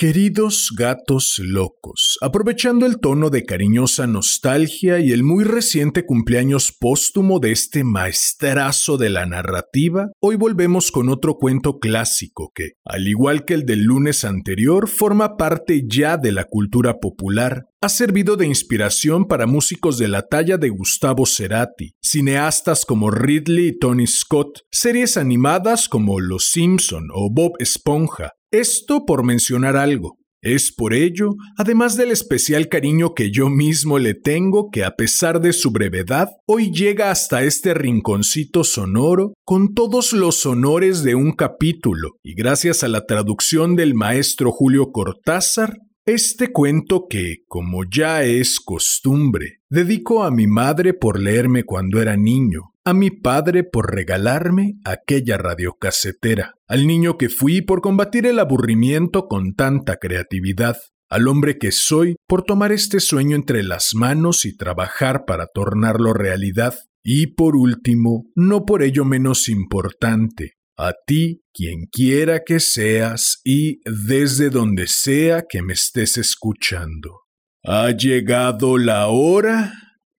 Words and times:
Queridos 0.00 0.70
gatos 0.78 1.40
locos, 1.40 2.18
aprovechando 2.20 2.86
el 2.86 3.00
tono 3.00 3.30
de 3.30 3.44
cariñosa 3.44 4.06
nostalgia 4.06 5.00
y 5.00 5.10
el 5.10 5.24
muy 5.24 5.42
reciente 5.42 6.06
cumpleaños 6.06 6.70
póstumo 6.70 7.40
de 7.40 7.50
este 7.50 7.82
maestrazo 7.82 8.96
de 8.96 9.10
la 9.10 9.26
narrativa, 9.26 10.06
hoy 10.20 10.36
volvemos 10.36 10.92
con 10.92 11.08
otro 11.08 11.34
cuento 11.34 11.80
clásico 11.80 12.52
que, 12.54 12.74
al 12.84 13.08
igual 13.08 13.44
que 13.44 13.54
el 13.54 13.66
del 13.66 13.82
lunes 13.82 14.24
anterior, 14.24 14.88
forma 14.88 15.36
parte 15.36 15.82
ya 15.84 16.16
de 16.16 16.30
la 16.30 16.44
cultura 16.44 17.00
popular. 17.00 17.64
Ha 17.80 17.88
servido 17.88 18.36
de 18.36 18.46
inspiración 18.46 19.26
para 19.26 19.46
músicos 19.46 19.98
de 19.98 20.06
la 20.06 20.22
talla 20.22 20.58
de 20.58 20.68
Gustavo 20.68 21.26
Cerati, 21.26 21.94
cineastas 22.00 22.84
como 22.84 23.10
Ridley 23.10 23.68
y 23.68 23.78
Tony 23.80 24.06
Scott, 24.06 24.60
series 24.70 25.16
animadas 25.16 25.88
como 25.88 26.20
Los 26.20 26.44
Simpson 26.44 27.08
o 27.12 27.30
Bob 27.32 27.54
Esponja, 27.58 28.34
esto 28.50 29.04
por 29.06 29.24
mencionar 29.24 29.76
algo. 29.76 30.18
Es 30.40 30.72
por 30.72 30.94
ello, 30.94 31.30
además 31.56 31.96
del 31.96 32.12
especial 32.12 32.68
cariño 32.68 33.12
que 33.12 33.32
yo 33.32 33.48
mismo 33.48 33.98
le 33.98 34.14
tengo, 34.14 34.70
que 34.70 34.84
a 34.84 34.94
pesar 34.94 35.40
de 35.40 35.52
su 35.52 35.72
brevedad, 35.72 36.28
hoy 36.46 36.70
llega 36.70 37.10
hasta 37.10 37.42
este 37.42 37.74
rinconcito 37.74 38.62
sonoro 38.62 39.32
con 39.44 39.74
todos 39.74 40.12
los 40.12 40.46
honores 40.46 41.02
de 41.02 41.16
un 41.16 41.32
capítulo, 41.32 42.12
y 42.22 42.34
gracias 42.34 42.84
a 42.84 42.88
la 42.88 43.04
traducción 43.04 43.74
del 43.74 43.94
maestro 43.94 44.52
Julio 44.52 44.92
Cortázar, 44.92 45.78
este 46.08 46.52
cuento 46.52 47.06
que, 47.08 47.44
como 47.48 47.84
ya 47.84 48.24
es 48.24 48.60
costumbre, 48.60 49.60
dedico 49.68 50.24
a 50.24 50.30
mi 50.30 50.46
madre 50.46 50.94
por 50.94 51.20
leerme 51.20 51.64
cuando 51.64 52.00
era 52.00 52.16
niño, 52.16 52.72
a 52.84 52.94
mi 52.94 53.10
padre 53.10 53.62
por 53.62 53.94
regalarme 53.94 54.78
aquella 54.84 55.36
radiocasetera, 55.36 56.54
al 56.66 56.86
niño 56.86 57.18
que 57.18 57.28
fui 57.28 57.60
por 57.60 57.82
combatir 57.82 58.24
el 58.24 58.38
aburrimiento 58.38 59.28
con 59.28 59.54
tanta 59.54 59.96
creatividad, 59.96 60.78
al 61.10 61.28
hombre 61.28 61.58
que 61.58 61.72
soy 61.72 62.16
por 62.26 62.42
tomar 62.42 62.72
este 62.72 63.00
sueño 63.00 63.36
entre 63.36 63.62
las 63.62 63.94
manos 63.94 64.46
y 64.46 64.56
trabajar 64.56 65.26
para 65.26 65.46
tornarlo 65.46 66.14
realidad, 66.14 66.74
y 67.02 67.28
por 67.28 67.54
último, 67.54 68.24
no 68.34 68.64
por 68.64 68.82
ello 68.82 69.04
menos 69.04 69.50
importante, 69.50 70.54
a 70.78 70.92
ti, 71.06 71.42
quien 71.52 71.86
quiera 71.90 72.44
que 72.46 72.60
seas 72.60 73.40
y 73.44 73.80
desde 73.84 74.48
donde 74.48 74.86
sea 74.86 75.42
que 75.48 75.60
me 75.60 75.72
estés 75.72 76.16
escuchando. 76.16 77.24
Ha 77.64 77.90
llegado 77.90 78.78
la 78.78 79.08
hora 79.08 79.72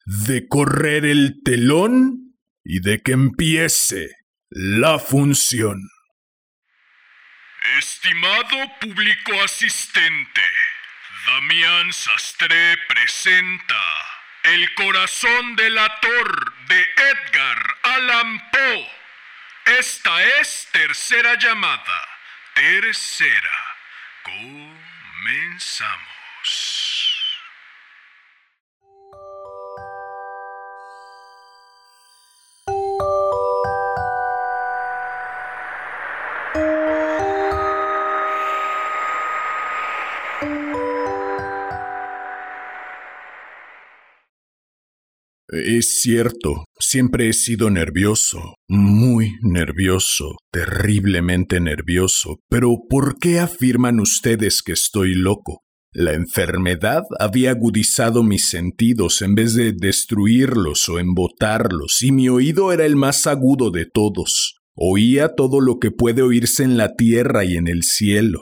de 0.06 0.48
correr 0.48 1.06
el 1.06 1.42
telón 1.46 2.36
y 2.64 2.82
de 2.82 3.00
que 3.00 3.14
empiece 3.14 4.10
la 4.50 5.00
función. 5.00 5.80
Estimado 7.78 8.58
público 8.82 9.42
asistente, 9.42 10.42
Damián 11.26 11.94
Sastre 11.94 12.78
presenta 12.90 13.76
El 14.44 14.74
corazón 14.74 15.56
del 15.56 15.78
ator 15.78 16.54
de 16.68 16.82
Edgar 16.82 17.76
Allan 17.84 18.42
Poe. 18.52 18.99
Esta 19.78 20.24
es 20.40 20.68
tercera 20.72 21.36
llamada. 21.36 22.08
Tercera. 22.56 23.76
Comenzamos. 24.24 26.00
Es 45.72 46.02
cierto, 46.02 46.66
siempre 46.80 47.30
he 47.30 47.34
sido 47.34 47.70
nervioso, 47.70 48.56
muy 48.68 49.34
nervioso, 49.44 50.32
terriblemente 50.52 51.60
nervioso, 51.60 52.40
pero 52.50 52.76
¿por 52.90 53.20
qué 53.20 53.40
afirman 53.40 54.00
ustedes 54.00 54.64
que 54.64 54.72
estoy 54.72 55.14
loco? 55.14 55.62
La 55.94 56.14
enfermedad 56.14 57.04
había 57.20 57.52
agudizado 57.52 58.24
mis 58.24 58.46
sentidos 58.46 59.22
en 59.22 59.36
vez 59.36 59.54
de 59.54 59.74
destruirlos 59.74 60.90
o 60.90 60.98
embotarlos, 60.98 62.02
y 62.02 62.14
mi 62.14 62.30
oído 62.30 62.74
era 62.74 62.88
el 62.88 62.96
más 62.96 63.28
agudo 63.28 63.70
de 63.70 63.86
todos. 63.86 64.56
Oía 64.74 65.36
todo 65.36 65.62
lo 65.62 65.78
que 65.78 65.92
puede 65.92 66.24
oírse 66.24 66.64
en 66.64 66.78
la 66.78 66.96
tierra 66.96 67.46
y 67.46 67.58
en 67.58 67.68
el 67.68 67.84
cielo. 67.84 68.42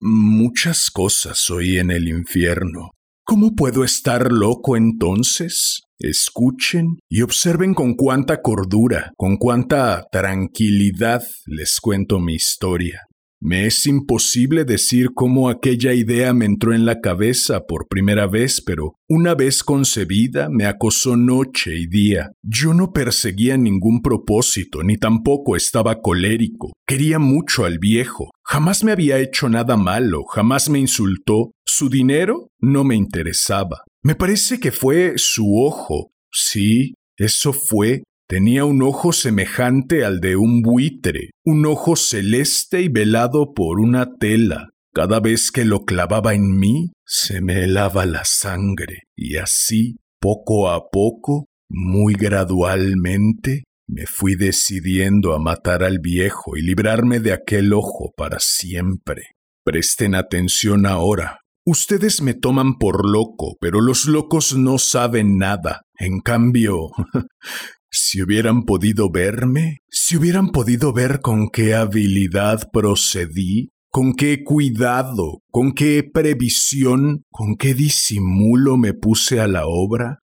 Muchas 0.00 0.90
cosas 0.90 1.48
oí 1.48 1.78
en 1.78 1.90
el 1.90 2.08
infierno. 2.08 2.90
¿Cómo 3.32 3.54
puedo 3.54 3.82
estar 3.82 4.30
loco 4.30 4.76
entonces? 4.76 5.84
Escuchen 5.98 6.98
y 7.08 7.22
observen 7.22 7.72
con 7.72 7.94
cuánta 7.94 8.42
cordura, 8.42 9.12
con 9.16 9.38
cuánta 9.38 10.04
tranquilidad 10.12 11.22
les 11.46 11.80
cuento 11.80 12.20
mi 12.20 12.34
historia. 12.34 13.06
Me 13.44 13.66
es 13.66 13.86
imposible 13.86 14.64
decir 14.64 15.08
cómo 15.14 15.48
aquella 15.48 15.92
idea 15.94 16.32
me 16.32 16.44
entró 16.44 16.72
en 16.72 16.84
la 16.84 17.00
cabeza 17.00 17.62
por 17.66 17.88
primera 17.88 18.28
vez, 18.28 18.62
pero 18.64 18.94
una 19.08 19.34
vez 19.34 19.64
concebida 19.64 20.48
me 20.48 20.64
acosó 20.64 21.16
noche 21.16 21.76
y 21.76 21.88
día. 21.88 22.30
Yo 22.44 22.72
no 22.72 22.92
perseguía 22.92 23.56
ningún 23.56 24.00
propósito, 24.00 24.84
ni 24.84 24.96
tampoco 24.96 25.56
estaba 25.56 26.00
colérico. 26.00 26.72
Quería 26.86 27.18
mucho 27.18 27.64
al 27.64 27.80
viejo. 27.80 28.30
Jamás 28.44 28.84
me 28.84 28.92
había 28.92 29.18
hecho 29.18 29.48
nada 29.48 29.76
malo, 29.76 30.22
jamás 30.22 30.70
me 30.70 30.78
insultó. 30.78 31.50
Su 31.66 31.88
dinero 31.88 32.46
no 32.60 32.84
me 32.84 32.94
interesaba. 32.94 33.82
Me 34.04 34.14
parece 34.14 34.60
que 34.60 34.70
fue 34.70 35.14
su 35.16 35.56
ojo. 35.56 36.12
Sí, 36.30 36.94
eso 37.16 37.52
fue 37.52 38.04
Tenía 38.32 38.64
un 38.64 38.82
ojo 38.82 39.12
semejante 39.12 40.06
al 40.06 40.20
de 40.20 40.36
un 40.36 40.62
buitre, 40.62 41.32
un 41.44 41.66
ojo 41.66 41.96
celeste 41.96 42.80
y 42.80 42.88
velado 42.88 43.52
por 43.52 43.78
una 43.78 44.14
tela. 44.18 44.70
Cada 44.94 45.20
vez 45.20 45.50
que 45.52 45.66
lo 45.66 45.84
clavaba 45.84 46.32
en 46.32 46.58
mí, 46.58 46.92
se 47.04 47.42
me 47.42 47.62
helaba 47.62 48.06
la 48.06 48.22
sangre, 48.24 49.02
y 49.14 49.36
así, 49.36 49.96
poco 50.18 50.70
a 50.70 50.88
poco, 50.90 51.44
muy 51.68 52.14
gradualmente, 52.14 53.64
me 53.86 54.06
fui 54.06 54.34
decidiendo 54.34 55.34
a 55.34 55.38
matar 55.38 55.84
al 55.84 55.98
viejo 55.98 56.56
y 56.56 56.62
librarme 56.62 57.20
de 57.20 57.34
aquel 57.34 57.74
ojo 57.74 58.14
para 58.16 58.38
siempre. 58.40 59.24
Presten 59.62 60.14
atención 60.14 60.86
ahora. 60.86 61.40
Ustedes 61.66 62.22
me 62.22 62.32
toman 62.32 62.78
por 62.78 63.06
loco, 63.06 63.56
pero 63.60 63.82
los 63.82 64.06
locos 64.06 64.56
no 64.56 64.78
saben 64.78 65.36
nada. 65.36 65.82
En 65.98 66.20
cambio, 66.20 66.88
Si 67.94 68.22
hubieran 68.22 68.62
podido 68.62 69.10
verme, 69.10 69.82
si 69.90 70.16
hubieran 70.16 70.48
podido 70.48 70.94
ver 70.94 71.20
con 71.20 71.50
qué 71.50 71.74
habilidad 71.74 72.70
procedí, 72.72 73.68
con 73.90 74.14
qué 74.14 74.42
cuidado, 74.42 75.42
con 75.50 75.72
qué 75.72 76.02
previsión, 76.02 77.24
con 77.30 77.56
qué 77.56 77.74
disimulo 77.74 78.78
me 78.78 78.94
puse 78.94 79.40
a 79.40 79.46
la 79.46 79.66
obra, 79.66 80.20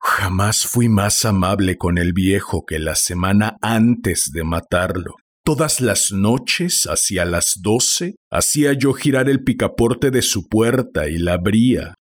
jamás 0.00 0.66
fui 0.66 0.88
más 0.88 1.24
amable 1.24 1.76
con 1.76 1.96
el 1.96 2.12
viejo 2.12 2.64
que 2.66 2.80
la 2.80 2.96
semana 2.96 3.56
antes 3.62 4.32
de 4.34 4.42
matarlo. 4.42 5.14
Todas 5.44 5.80
las 5.80 6.10
noches, 6.10 6.88
hacia 6.90 7.24
las 7.24 7.60
doce, 7.62 8.16
hacía 8.32 8.72
yo 8.72 8.94
girar 8.94 9.28
el 9.28 9.44
picaporte 9.44 10.10
de 10.10 10.22
su 10.22 10.48
puerta 10.48 11.08
y 11.08 11.18
la 11.18 11.34
abría. 11.34 11.94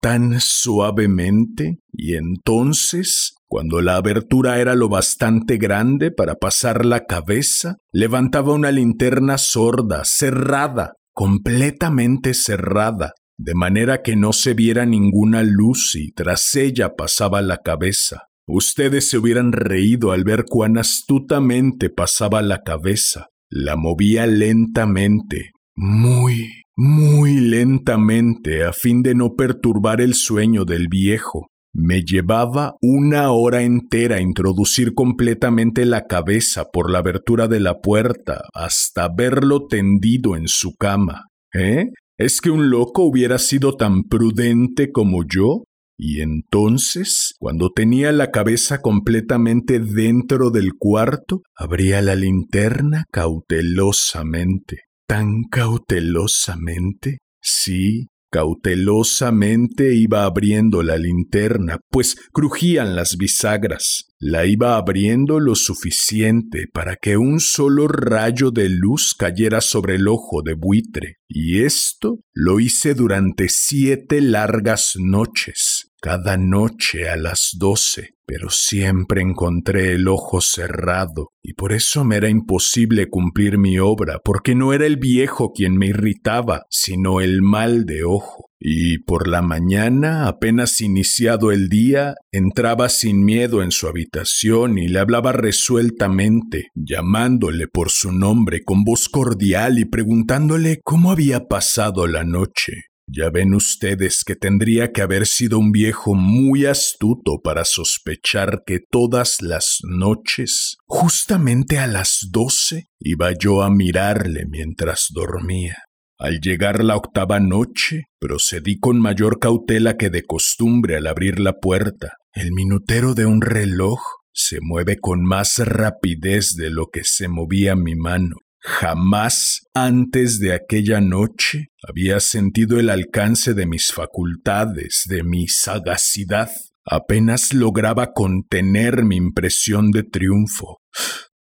Tan 0.00 0.40
suavemente, 0.40 1.78
y 1.92 2.14
entonces 2.14 3.34
cuando 3.48 3.80
la 3.80 3.96
abertura 3.96 4.60
era 4.60 4.74
lo 4.74 4.90
bastante 4.90 5.56
grande 5.56 6.10
para 6.10 6.34
pasar 6.34 6.84
la 6.84 7.06
cabeza, 7.06 7.76
levantaba 7.92 8.52
una 8.52 8.70
linterna 8.70 9.38
sorda, 9.38 10.02
cerrada, 10.04 10.92
completamente 11.14 12.34
cerrada, 12.34 13.12
de 13.38 13.54
manera 13.54 14.02
que 14.02 14.16
no 14.16 14.34
se 14.34 14.52
viera 14.52 14.84
ninguna 14.84 15.42
luz 15.42 15.94
y 15.94 16.12
tras 16.12 16.54
ella 16.56 16.94
pasaba 16.94 17.40
la 17.40 17.56
cabeza. 17.58 18.24
Ustedes 18.46 19.08
se 19.08 19.16
hubieran 19.16 19.52
reído 19.52 20.12
al 20.12 20.24
ver 20.24 20.44
cuán 20.46 20.76
astutamente 20.76 21.88
pasaba 21.88 22.42
la 22.42 22.62
cabeza. 22.62 23.28
La 23.50 23.76
movía 23.76 24.26
lentamente, 24.26 25.52
muy, 25.74 26.57
muy 26.80 27.40
lentamente, 27.40 28.62
a 28.62 28.72
fin 28.72 29.02
de 29.02 29.16
no 29.16 29.34
perturbar 29.34 30.00
el 30.00 30.14
sueño 30.14 30.64
del 30.64 30.86
viejo, 30.86 31.48
Me 31.74 32.02
llevaba 32.02 32.76
una 32.80 33.30
hora 33.32 33.62
entera 33.62 34.20
introducir 34.20 34.94
completamente 34.94 35.84
la 35.84 36.06
cabeza 36.06 36.66
por 36.72 36.90
la 36.90 37.00
abertura 37.00 37.46
de 37.46 37.60
la 37.60 37.80
puerta 37.80 38.44
hasta 38.54 39.08
verlo 39.14 39.66
tendido 39.66 40.34
en 40.34 40.48
su 40.48 40.74
cama. 40.76 41.24
¿Eh? 41.52 41.90
¿Es 42.16 42.40
que 42.40 42.50
un 42.50 42.70
loco 42.70 43.02
hubiera 43.02 43.38
sido 43.38 43.74
tan 43.74 44.04
prudente 44.04 44.90
como 44.90 45.24
yo? 45.24 45.64
Y 45.98 46.20
entonces, 46.20 47.34
cuando 47.38 47.70
tenía 47.70 48.12
la 48.12 48.30
cabeza 48.30 48.80
completamente 48.80 49.78
dentro 49.78 50.50
del 50.50 50.70
cuarto, 50.78 51.42
abría 51.56 52.00
la 52.02 52.14
linterna 52.14 53.04
cautelosamente. 53.12 54.87
¿Tan 55.08 55.44
cautelosamente? 55.50 57.18
Sí, 57.40 58.08
Cautelosamente 58.30 59.94
iba 59.94 60.24
abriendo 60.24 60.82
la 60.82 60.98
linterna, 60.98 61.78
pues 61.90 62.16
crujían 62.30 62.94
las 62.94 63.16
bisagras. 63.16 64.04
La 64.18 64.44
iba 64.44 64.76
abriendo 64.76 65.40
lo 65.40 65.54
suficiente 65.54 66.66
para 66.70 66.96
que 66.96 67.16
un 67.16 67.40
solo 67.40 67.88
rayo 67.88 68.50
de 68.50 68.68
luz 68.68 69.14
cayera 69.18 69.62
sobre 69.62 69.94
el 69.94 70.08
ojo 70.08 70.42
de 70.42 70.54
buitre, 70.54 71.16
y 71.26 71.62
esto 71.62 72.18
lo 72.34 72.60
hice 72.60 72.92
durante 72.92 73.48
siete 73.48 74.20
largas 74.20 74.94
noches, 74.98 75.77
cada 76.00 76.36
noche 76.36 77.08
a 77.08 77.16
las 77.16 77.56
doce, 77.58 78.14
pero 78.26 78.50
siempre 78.50 79.22
encontré 79.22 79.92
el 79.94 80.06
ojo 80.06 80.40
cerrado, 80.40 81.30
y 81.42 81.54
por 81.54 81.72
eso 81.72 82.04
me 82.04 82.16
era 82.16 82.28
imposible 82.28 83.08
cumplir 83.08 83.58
mi 83.58 83.78
obra, 83.78 84.20
porque 84.22 84.54
no 84.54 84.72
era 84.72 84.86
el 84.86 84.96
viejo 84.96 85.52
quien 85.52 85.76
me 85.76 85.86
irritaba, 85.86 86.66
sino 86.68 87.20
el 87.20 87.42
mal 87.42 87.86
de 87.86 88.04
ojo. 88.04 88.48
Y 88.60 88.98
por 88.98 89.28
la 89.28 89.40
mañana, 89.40 90.26
apenas 90.26 90.80
iniciado 90.80 91.52
el 91.52 91.68
día, 91.68 92.16
entraba 92.32 92.88
sin 92.88 93.24
miedo 93.24 93.62
en 93.62 93.70
su 93.70 93.86
habitación 93.86 94.78
y 94.78 94.88
le 94.88 94.98
hablaba 94.98 95.32
resueltamente, 95.32 96.66
llamándole 96.74 97.68
por 97.68 97.90
su 97.90 98.10
nombre 98.10 98.62
con 98.64 98.82
voz 98.82 99.08
cordial 99.08 99.78
y 99.78 99.84
preguntándole 99.84 100.80
cómo 100.82 101.12
había 101.12 101.46
pasado 101.46 102.08
la 102.08 102.24
noche. 102.24 102.87
Ya 103.10 103.30
ven 103.30 103.54
ustedes 103.54 104.22
que 104.22 104.36
tendría 104.36 104.92
que 104.92 105.00
haber 105.00 105.26
sido 105.26 105.58
un 105.58 105.72
viejo 105.72 106.14
muy 106.14 106.66
astuto 106.66 107.40
para 107.42 107.64
sospechar 107.64 108.64
que 108.66 108.80
todas 108.80 109.40
las 109.40 109.78
noches, 109.82 110.76
justamente 110.86 111.78
a 111.78 111.86
las 111.86 112.28
doce, 112.30 112.88
iba 113.00 113.32
yo 113.32 113.62
a 113.62 113.70
mirarle 113.70 114.44
mientras 114.46 115.06
dormía. 115.10 115.76
Al 116.18 116.40
llegar 116.40 116.84
la 116.84 116.96
octava 116.96 117.40
noche, 117.40 118.04
procedí 118.20 118.78
con 118.78 119.00
mayor 119.00 119.38
cautela 119.38 119.96
que 119.96 120.10
de 120.10 120.24
costumbre 120.24 120.96
al 120.96 121.06
abrir 121.06 121.40
la 121.40 121.54
puerta. 121.54 122.14
El 122.34 122.52
minutero 122.52 123.14
de 123.14 123.24
un 123.24 123.40
reloj 123.40 124.00
se 124.34 124.58
mueve 124.60 124.98
con 125.00 125.22
más 125.22 125.58
rapidez 125.58 126.56
de 126.56 126.68
lo 126.68 126.88
que 126.92 127.04
se 127.04 127.28
movía 127.28 127.74
mi 127.74 127.94
mano. 127.94 128.36
Jamás 128.68 129.62
antes 129.72 130.40
de 130.40 130.52
aquella 130.52 131.00
noche 131.00 131.68
había 131.82 132.20
sentido 132.20 132.78
el 132.78 132.90
alcance 132.90 133.54
de 133.54 133.66
mis 133.66 133.92
facultades, 133.94 135.06
de 135.08 135.24
mi 135.24 135.48
sagacidad. 135.48 136.50
Apenas 136.84 137.54
lograba 137.54 138.12
contener 138.12 139.04
mi 139.04 139.16
impresión 139.16 139.90
de 139.90 140.02
triunfo. 140.02 140.82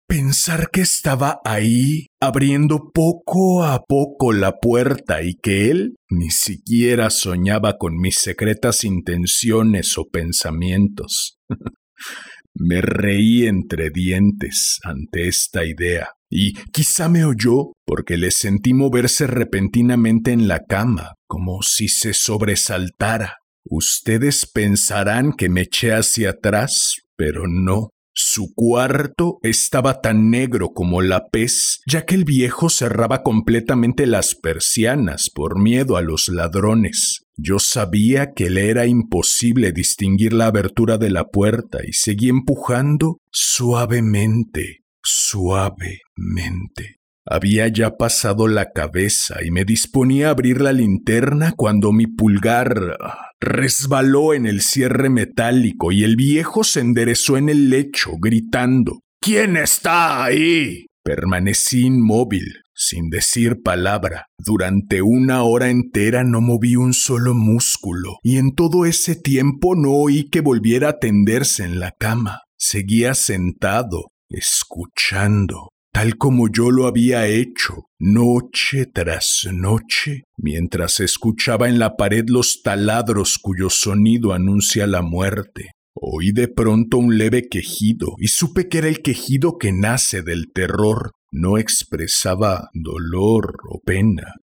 Pensar 0.06 0.68
que 0.70 0.82
estaba 0.82 1.40
ahí, 1.46 2.08
abriendo 2.20 2.90
poco 2.92 3.64
a 3.64 3.84
poco 3.88 4.34
la 4.34 4.58
puerta 4.60 5.22
y 5.22 5.34
que 5.36 5.70
él 5.70 5.96
ni 6.10 6.28
siquiera 6.28 7.08
soñaba 7.08 7.78
con 7.78 7.96
mis 7.96 8.16
secretas 8.16 8.84
intenciones 8.84 9.96
o 9.96 10.04
pensamientos. 10.12 11.38
Me 12.54 12.82
reí 12.82 13.46
entre 13.46 13.90
dientes 13.90 14.78
ante 14.84 15.26
esta 15.26 15.64
idea, 15.64 16.10
y 16.36 16.54
quizá 16.72 17.08
me 17.08 17.24
oyó 17.24 17.74
porque 17.86 18.16
le 18.16 18.32
sentí 18.32 18.74
moverse 18.74 19.28
repentinamente 19.28 20.32
en 20.32 20.48
la 20.48 20.64
cama, 20.64 21.12
como 21.28 21.62
si 21.62 21.86
se 21.86 22.12
sobresaltara. 22.12 23.36
Ustedes 23.64 24.44
pensarán 24.52 25.32
que 25.32 25.48
me 25.48 25.60
eché 25.60 25.92
hacia 25.92 26.30
atrás, 26.30 26.96
pero 27.16 27.44
no. 27.46 27.90
Su 28.12 28.52
cuarto 28.52 29.38
estaba 29.42 30.00
tan 30.00 30.30
negro 30.30 30.70
como 30.70 31.02
la 31.02 31.28
pez, 31.30 31.80
ya 31.86 32.04
que 32.04 32.16
el 32.16 32.24
viejo 32.24 32.68
cerraba 32.68 33.22
completamente 33.22 34.06
las 34.06 34.34
persianas 34.34 35.30
por 35.32 35.60
miedo 35.60 35.96
a 35.96 36.02
los 36.02 36.26
ladrones. 36.28 37.22
Yo 37.36 37.60
sabía 37.60 38.32
que 38.34 38.50
le 38.50 38.70
era 38.70 38.86
imposible 38.86 39.70
distinguir 39.70 40.32
la 40.32 40.46
abertura 40.46 40.98
de 40.98 41.10
la 41.10 41.26
puerta 41.26 41.78
y 41.86 41.92
seguí 41.92 42.28
empujando 42.28 43.18
suavemente, 43.30 44.83
suavemente. 45.04 46.96
Había 47.26 47.68
ya 47.68 47.96
pasado 47.96 48.48
la 48.48 48.72
cabeza 48.72 49.36
y 49.44 49.50
me 49.50 49.64
disponía 49.64 50.28
a 50.28 50.30
abrir 50.32 50.60
la 50.60 50.72
linterna 50.72 51.52
cuando 51.56 51.92
mi 51.92 52.06
pulgar 52.06 52.98
resbaló 53.40 54.34
en 54.34 54.44
el 54.46 54.60
cierre 54.60 55.08
metálico 55.08 55.90
y 55.90 56.04
el 56.04 56.16
viejo 56.16 56.64
se 56.64 56.80
enderezó 56.80 57.38
en 57.38 57.48
el 57.48 57.70
lecho, 57.70 58.12
gritando 58.20 59.00
¿Quién 59.24 59.56
está 59.56 60.22
ahí? 60.22 60.84
Permanecí 61.02 61.86
inmóvil, 61.86 62.44
sin 62.74 63.08
decir 63.08 63.62
palabra. 63.62 64.26
Durante 64.38 65.00
una 65.00 65.44
hora 65.44 65.70
entera 65.70 66.24
no 66.24 66.42
moví 66.42 66.76
un 66.76 66.92
solo 66.92 67.32
músculo, 67.32 68.18
y 68.22 68.36
en 68.36 68.54
todo 68.54 68.84
ese 68.84 69.16
tiempo 69.16 69.76
no 69.76 69.92
oí 69.92 70.28
que 70.28 70.42
volviera 70.42 70.90
a 70.90 70.98
tenderse 70.98 71.64
en 71.64 71.80
la 71.80 71.92
cama. 71.92 72.40
Seguía 72.58 73.14
sentado, 73.14 74.08
escuchando, 74.28 75.70
tal 75.92 76.16
como 76.16 76.48
yo 76.48 76.70
lo 76.70 76.86
había 76.86 77.26
hecho, 77.26 77.86
noche 77.98 78.86
tras 78.86 79.48
noche, 79.52 80.24
mientras 80.36 81.00
escuchaba 81.00 81.68
en 81.68 81.78
la 81.78 81.96
pared 81.96 82.24
los 82.28 82.60
taladros 82.62 83.38
cuyo 83.40 83.70
sonido 83.70 84.32
anuncia 84.32 84.86
la 84.86 85.02
muerte. 85.02 85.70
Oí 85.94 86.32
de 86.32 86.48
pronto 86.48 86.98
un 86.98 87.16
leve 87.16 87.48
quejido 87.48 88.14
y 88.18 88.28
supe 88.28 88.68
que 88.68 88.78
era 88.78 88.88
el 88.88 89.00
quejido 89.00 89.58
que 89.58 89.72
nace 89.72 90.22
del 90.22 90.52
terror. 90.52 91.12
No 91.30 91.56
expresaba 91.58 92.68
dolor 92.74 93.58
o 93.68 93.80
pena. 93.80 94.34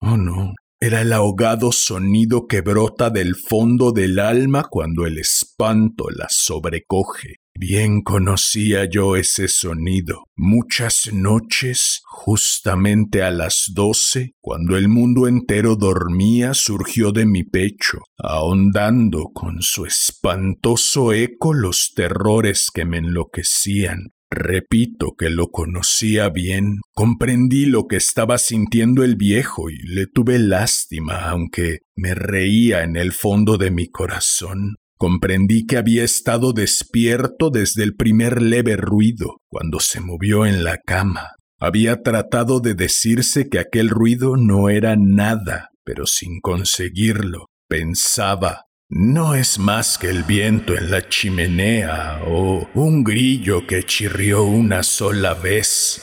Oh 0.00 0.16
no, 0.16 0.54
era 0.80 1.02
el 1.02 1.12
ahogado 1.12 1.72
sonido 1.72 2.46
que 2.46 2.62
brota 2.62 3.10
del 3.10 3.36
fondo 3.36 3.92
del 3.92 4.18
alma 4.18 4.64
cuando 4.70 5.04
el 5.04 5.18
espanto 5.18 6.08
la 6.08 6.26
sobrecoge. 6.30 7.36
Bien 7.62 8.00
conocía 8.00 8.86
yo 8.86 9.16
ese 9.16 9.46
sonido. 9.46 10.24
Muchas 10.34 11.12
noches, 11.12 12.00
justamente 12.06 13.22
a 13.22 13.30
las 13.30 13.72
doce, 13.74 14.32
cuando 14.40 14.78
el 14.78 14.88
mundo 14.88 15.28
entero 15.28 15.76
dormía, 15.76 16.54
surgió 16.54 17.12
de 17.12 17.26
mi 17.26 17.44
pecho, 17.44 17.98
ahondando 18.16 19.26
con 19.34 19.60
su 19.60 19.84
espantoso 19.84 21.12
eco 21.12 21.52
los 21.52 21.92
terrores 21.94 22.70
que 22.72 22.86
me 22.86 22.96
enloquecían. 22.96 24.14
Repito 24.30 25.14
que 25.18 25.28
lo 25.28 25.48
conocía 25.48 26.30
bien, 26.30 26.78
comprendí 26.94 27.66
lo 27.66 27.88
que 27.88 27.96
estaba 27.96 28.38
sintiendo 28.38 29.04
el 29.04 29.16
viejo 29.16 29.68
y 29.68 29.76
le 29.82 30.06
tuve 30.06 30.38
lástima, 30.38 31.28
aunque 31.28 31.80
me 31.94 32.14
reía 32.14 32.84
en 32.84 32.96
el 32.96 33.12
fondo 33.12 33.58
de 33.58 33.70
mi 33.70 33.86
corazón. 33.90 34.76
Comprendí 35.00 35.64
que 35.64 35.78
había 35.78 36.04
estado 36.04 36.52
despierto 36.52 37.48
desde 37.48 37.84
el 37.84 37.96
primer 37.96 38.42
leve 38.42 38.76
ruido, 38.76 39.38
cuando 39.48 39.80
se 39.80 39.98
movió 39.98 40.44
en 40.44 40.62
la 40.62 40.76
cama. 40.76 41.30
Había 41.58 42.02
tratado 42.02 42.60
de 42.60 42.74
decirse 42.74 43.48
que 43.48 43.60
aquel 43.60 43.88
ruido 43.88 44.36
no 44.36 44.68
era 44.68 44.96
nada, 44.98 45.70
pero 45.84 46.04
sin 46.04 46.42
conseguirlo. 46.42 47.46
Pensaba, 47.66 48.64
no 48.90 49.34
es 49.34 49.58
más 49.58 49.96
que 49.96 50.10
el 50.10 50.22
viento 50.24 50.76
en 50.76 50.90
la 50.90 51.08
chimenea 51.08 52.20
o 52.26 52.68
un 52.74 53.02
grillo 53.02 53.66
que 53.66 53.84
chirrió 53.84 54.42
una 54.42 54.82
sola 54.82 55.32
vez. 55.32 56.02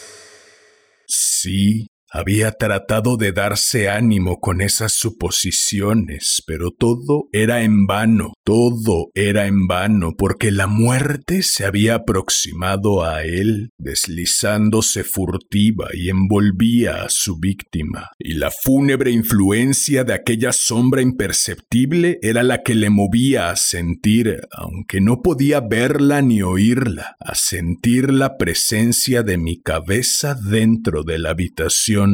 Sí, 1.05 1.85
había 2.09 2.51
tratado 2.51 3.17
de 3.17 3.31
darse 3.31 3.89
ánimo 3.89 4.39
con 4.39 4.61
esas 4.61 4.93
suposiciones, 4.93 6.41
pero 6.45 6.71
todo 6.71 7.27
era 7.31 7.63
en 7.63 7.85
vano, 7.85 8.33
todo 8.43 9.09
era 9.13 9.47
en 9.47 9.67
vano, 9.67 10.13
porque 10.17 10.51
la 10.51 10.67
muerte 10.67 11.43
se 11.43 11.65
había 11.65 11.95
aproximado 11.95 13.03
a 13.03 13.23
él, 13.23 13.71
deslizándose 13.77 15.03
furtiva 15.03 15.89
y 15.93 16.09
envolvía 16.09 17.03
a 17.03 17.09
su 17.09 17.39
víctima, 17.39 18.09
y 18.17 18.35
la 18.35 18.51
fúnebre 18.51 19.11
influencia 19.11 20.03
de 20.03 20.13
aquella 20.13 20.53
sombra 20.53 21.01
imperceptible 21.01 22.19
era 22.21 22.43
la 22.43 22.63
que 22.63 22.75
le 22.75 22.89
movía 22.89 23.49
a 23.49 23.55
sentir, 23.57 24.41
aunque 24.51 25.01
no 25.01 25.21
podía 25.21 25.59
verla 25.59 26.21
ni 26.21 26.41
oírla, 26.41 27.15
a 27.19 27.35
sentir 27.35 28.11
la 28.11 28.37
presencia 28.37 29.23
de 29.23 29.37
mi 29.37 29.61
cabeza 29.61 30.35
dentro 30.49 31.03
de 31.03 31.19
la 31.19 31.31
habitación 31.31 32.06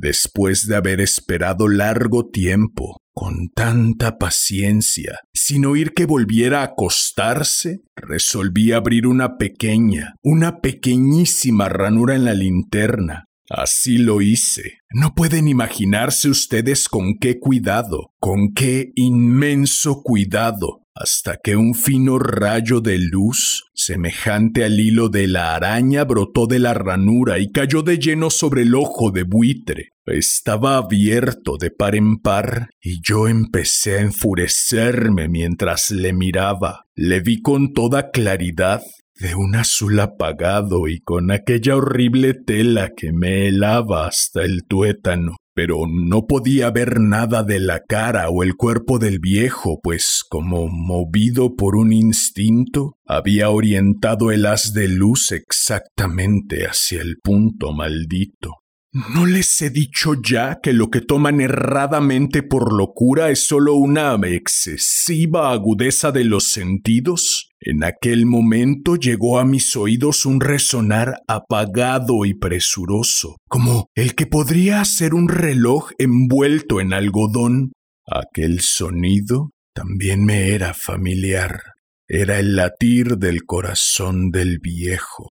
Después 0.00 0.68
de 0.68 0.76
haber 0.76 1.00
esperado 1.00 1.66
largo 1.66 2.28
tiempo, 2.28 2.98
con 3.12 3.48
tanta 3.48 4.16
paciencia, 4.16 5.18
sin 5.34 5.66
oír 5.66 5.92
que 5.92 6.06
volviera 6.06 6.60
a 6.60 6.66
acostarse, 6.66 7.80
resolví 7.96 8.70
abrir 8.70 9.08
una 9.08 9.36
pequeña, 9.38 10.14
una 10.22 10.60
pequeñísima 10.60 11.68
ranura 11.68 12.14
en 12.14 12.24
la 12.24 12.34
linterna. 12.34 13.24
Así 13.50 13.98
lo 13.98 14.20
hice. 14.20 14.78
No 14.92 15.14
pueden 15.14 15.48
imaginarse 15.48 16.28
ustedes 16.28 16.88
con 16.88 17.14
qué 17.18 17.40
cuidado, 17.40 18.12
con 18.20 18.52
qué 18.54 18.92
inmenso 18.94 20.02
cuidado, 20.02 20.82
hasta 21.00 21.36
que 21.42 21.54
un 21.54 21.74
fino 21.74 22.18
rayo 22.18 22.80
de 22.80 22.98
luz, 22.98 23.62
semejante 23.72 24.64
al 24.64 24.80
hilo 24.80 25.08
de 25.08 25.28
la 25.28 25.54
araña, 25.54 26.02
brotó 26.02 26.48
de 26.48 26.58
la 26.58 26.74
ranura 26.74 27.38
y 27.38 27.52
cayó 27.52 27.82
de 27.82 27.98
lleno 27.98 28.30
sobre 28.30 28.62
el 28.62 28.74
ojo 28.74 29.12
de 29.12 29.22
buitre. 29.22 29.90
Estaba 30.06 30.76
abierto 30.76 31.56
de 31.56 31.70
par 31.70 31.94
en 31.94 32.16
par 32.16 32.70
y 32.80 33.00
yo 33.00 33.28
empecé 33.28 33.98
a 33.98 34.00
enfurecerme 34.00 35.28
mientras 35.28 35.92
le 35.92 36.12
miraba. 36.12 36.86
Le 36.96 37.20
vi 37.20 37.42
con 37.42 37.72
toda 37.72 38.10
claridad 38.10 38.82
de 39.20 39.36
un 39.36 39.54
azul 39.54 40.00
apagado 40.00 40.88
y 40.88 41.00
con 41.00 41.30
aquella 41.30 41.76
horrible 41.76 42.34
tela 42.34 42.90
que 42.96 43.12
me 43.12 43.46
helaba 43.46 44.08
hasta 44.08 44.42
el 44.42 44.64
tuétano 44.66 45.36
pero 45.58 45.88
no 45.90 46.28
podía 46.28 46.70
ver 46.70 47.00
nada 47.00 47.42
de 47.42 47.58
la 47.58 47.82
cara 47.82 48.28
o 48.30 48.44
el 48.44 48.54
cuerpo 48.54 49.00
del 49.00 49.18
viejo, 49.18 49.80
pues 49.82 50.22
como 50.28 50.68
movido 50.68 51.56
por 51.56 51.74
un 51.74 51.92
instinto, 51.92 52.96
había 53.04 53.50
orientado 53.50 54.30
el 54.30 54.46
haz 54.46 54.72
de 54.72 54.86
luz 54.86 55.32
exactamente 55.32 56.64
hacia 56.64 57.02
el 57.02 57.16
punto 57.20 57.72
maldito. 57.72 58.58
¿No 58.92 59.26
les 59.26 59.60
he 59.60 59.70
dicho 59.70 60.14
ya 60.22 60.60
que 60.62 60.72
lo 60.72 60.90
que 60.90 61.00
toman 61.00 61.40
erradamente 61.40 62.44
por 62.44 62.72
locura 62.72 63.30
es 63.30 63.44
solo 63.44 63.74
una 63.74 64.16
excesiva 64.28 65.50
agudeza 65.50 66.12
de 66.12 66.24
los 66.24 66.50
sentidos? 66.50 67.37
En 67.60 67.82
aquel 67.82 68.24
momento 68.24 68.94
llegó 68.94 69.40
a 69.40 69.44
mis 69.44 69.74
oídos 69.74 70.26
un 70.26 70.40
resonar 70.40 71.22
apagado 71.26 72.24
y 72.24 72.34
presuroso, 72.34 73.36
como 73.48 73.86
el 73.96 74.14
que 74.14 74.26
podría 74.26 74.84
ser 74.84 75.12
un 75.12 75.28
reloj 75.28 75.90
envuelto 75.98 76.80
en 76.80 76.92
algodón. 76.92 77.72
Aquel 78.06 78.60
sonido 78.60 79.50
también 79.74 80.24
me 80.24 80.50
era 80.50 80.72
familiar. 80.72 81.60
Era 82.06 82.38
el 82.38 82.54
latir 82.54 83.18
del 83.18 83.44
corazón 83.44 84.30
del 84.30 84.60
viejo. 84.60 85.32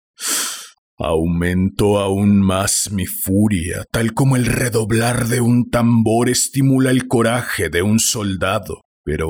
Aumentó 0.98 1.98
aún 1.98 2.40
más 2.40 2.92
mi 2.92 3.08
furia, 3.08 3.84
tal 3.92 4.14
como 4.14 4.36
el 4.36 4.46
redoblar 4.46 5.28
de 5.28 5.42
un 5.42 5.72
tambor 5.72 6.30
estimula 6.30 6.92
el 6.92 7.08
coraje 7.08 7.70
de 7.70 7.82
un 7.82 8.00
soldado. 8.00 8.82
Pero 9.04 9.28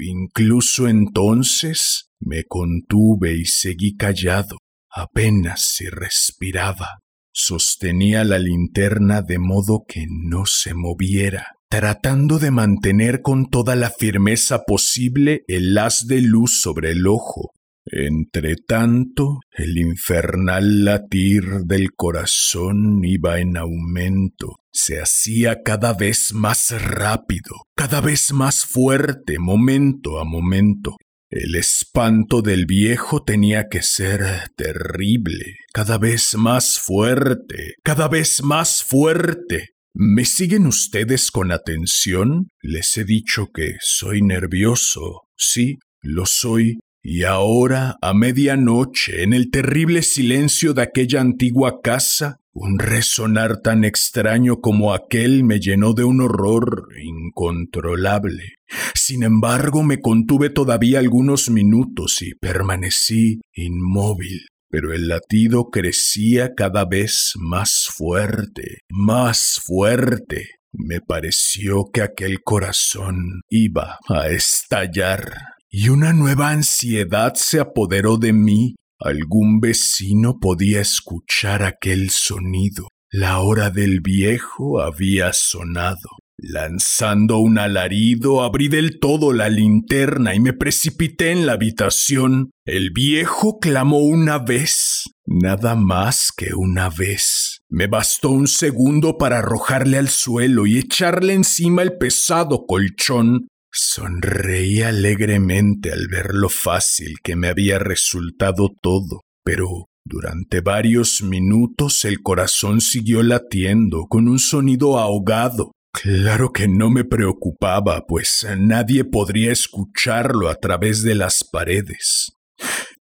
incluso 0.00 0.88
entonces 0.88 2.10
me 2.20 2.44
contuve 2.44 3.34
y 3.34 3.44
seguí 3.44 3.96
callado, 3.96 4.58
apenas 4.90 5.72
si 5.74 5.88
respiraba. 5.88 7.00
Sostenía 7.32 8.24
la 8.24 8.38
linterna 8.38 9.22
de 9.22 9.38
modo 9.38 9.84
que 9.86 10.04
no 10.08 10.44
se 10.46 10.74
moviera, 10.74 11.46
tratando 11.68 12.38
de 12.38 12.50
mantener 12.50 13.22
con 13.22 13.48
toda 13.48 13.76
la 13.76 13.90
firmeza 13.90 14.64
posible 14.66 15.42
el 15.46 15.76
haz 15.78 16.06
de 16.06 16.20
luz 16.20 16.60
sobre 16.60 16.90
el 16.90 17.06
ojo. 17.06 17.52
Entretanto, 17.86 19.40
el 19.52 19.78
infernal 19.78 20.84
latir 20.84 21.44
del 21.64 21.92
corazón 21.92 23.04
iba 23.04 23.40
en 23.40 23.56
aumento, 23.56 24.56
se 24.72 25.00
hacía 25.00 25.62
cada 25.62 25.94
vez 25.94 26.32
más 26.32 26.70
rápido, 26.82 27.56
cada 27.74 28.00
vez 28.00 28.32
más 28.32 28.64
fuerte, 28.64 29.38
momento 29.38 30.20
a 30.20 30.24
momento, 30.24 30.96
el 31.30 31.54
espanto 31.54 32.42
del 32.42 32.66
viejo 32.66 33.22
tenía 33.22 33.68
que 33.68 33.82
ser 33.82 34.20
terrible, 34.56 35.58
cada 35.72 35.96
vez 35.96 36.34
más 36.34 36.80
fuerte, 36.80 37.74
cada 37.84 38.08
vez 38.08 38.42
más 38.42 38.82
fuerte. 38.82 39.68
¿Me 39.94 40.24
siguen 40.24 40.66
ustedes 40.66 41.30
con 41.30 41.52
atención? 41.52 42.48
Les 42.62 42.96
he 42.96 43.04
dicho 43.04 43.46
que 43.54 43.76
soy 43.80 44.22
nervioso. 44.22 45.22
Sí, 45.36 45.78
lo 46.00 46.26
soy. 46.26 46.80
Y 47.02 47.24
ahora, 47.24 47.96
a 48.02 48.12
medianoche, 48.12 49.22
en 49.22 49.32
el 49.32 49.50
terrible 49.50 50.02
silencio 50.02 50.74
de 50.74 50.82
aquella 50.82 51.22
antigua 51.22 51.80
casa, 51.82 52.40
un 52.52 52.78
resonar 52.78 53.62
tan 53.62 53.84
extraño 53.84 54.60
como 54.60 54.92
aquel 54.92 55.44
me 55.44 55.60
llenó 55.60 55.94
de 55.94 56.04
un 56.04 56.20
horror 56.20 56.88
incontrolable. 57.02 58.56
Sin 58.94 59.22
embargo, 59.22 59.82
me 59.82 60.00
contuve 60.00 60.50
todavía 60.50 60.98
algunos 60.98 61.48
minutos 61.48 62.20
y 62.20 62.34
permanecí 62.34 63.40
inmóvil, 63.54 64.46
pero 64.68 64.92
el 64.92 65.08
latido 65.08 65.70
crecía 65.70 66.54
cada 66.54 66.84
vez 66.84 67.32
más 67.36 67.88
fuerte, 67.88 68.80
más 68.90 69.60
fuerte. 69.64 70.48
Me 70.72 71.00
pareció 71.00 71.86
que 71.92 72.02
aquel 72.02 72.42
corazón 72.42 73.40
iba 73.48 73.98
a 74.08 74.28
estallar 74.28 75.32
y 75.70 75.88
una 75.88 76.12
nueva 76.12 76.50
ansiedad 76.50 77.34
se 77.34 77.60
apoderó 77.60 78.16
de 78.16 78.32
mí 78.32 78.74
Algún 79.02 79.60
vecino 79.60 80.38
podía 80.38 80.82
escuchar 80.82 81.62
aquel 81.62 82.10
sonido. 82.10 82.88
La 83.10 83.38
hora 83.38 83.70
del 83.70 84.00
viejo 84.02 84.82
había 84.82 85.32
sonado. 85.32 86.18
Lanzando 86.36 87.38
un 87.38 87.58
alarido, 87.58 88.42
abrí 88.42 88.68
del 88.68 89.00
todo 89.00 89.32
la 89.32 89.48
linterna 89.48 90.34
y 90.34 90.40
me 90.40 90.52
precipité 90.52 91.30
en 91.30 91.46
la 91.46 91.52
habitación. 91.52 92.50
El 92.66 92.90
viejo 92.90 93.58
clamó 93.58 94.00
una 94.00 94.38
vez, 94.38 95.04
nada 95.24 95.76
más 95.76 96.30
que 96.36 96.52
una 96.54 96.90
vez. 96.90 97.62
Me 97.70 97.86
bastó 97.86 98.28
un 98.30 98.48
segundo 98.48 99.16
para 99.16 99.38
arrojarle 99.38 99.96
al 99.96 100.10
suelo 100.10 100.66
y 100.66 100.76
echarle 100.76 101.32
encima 101.32 101.80
el 101.80 101.96
pesado 101.96 102.66
colchón 102.66 103.48
Sonreí 103.72 104.82
alegremente 104.82 105.92
al 105.92 106.08
ver 106.08 106.34
lo 106.34 106.48
fácil 106.48 107.16
que 107.22 107.36
me 107.36 107.48
había 107.48 107.78
resultado 107.78 108.68
todo, 108.82 109.22
pero 109.44 109.86
durante 110.04 110.60
varios 110.60 111.22
minutos 111.22 112.04
el 112.04 112.20
corazón 112.22 112.80
siguió 112.80 113.22
latiendo 113.22 114.06
con 114.08 114.28
un 114.28 114.38
sonido 114.38 114.98
ahogado. 114.98 115.72
Claro 115.92 116.52
que 116.52 116.68
no 116.68 116.90
me 116.90 117.04
preocupaba, 117.04 118.06
pues 118.06 118.46
nadie 118.58 119.04
podría 119.04 119.52
escucharlo 119.52 120.48
a 120.48 120.54
través 120.54 121.02
de 121.02 121.14
las 121.14 121.44
paredes. 121.44 122.32